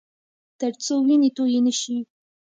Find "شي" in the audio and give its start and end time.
1.79-1.97